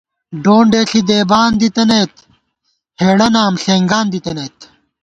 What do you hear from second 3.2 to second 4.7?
نام ݪېنگان دِتَنَئیت